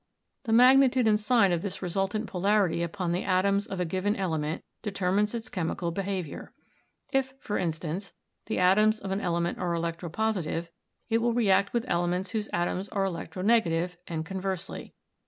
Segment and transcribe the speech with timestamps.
[0.45, 4.63] The magnitude and sign of this resultant polarity upon the atoms of a given element
[4.81, 6.53] determines its chemical behavior.
[7.13, 8.11] If, for instance,
[8.47, 10.69] the atoms of an ele ment are electropositive,
[11.09, 14.95] it will react with elements whose atoms are electronegative, and conversely.